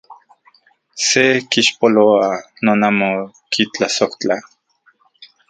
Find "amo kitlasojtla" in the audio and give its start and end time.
2.89-4.35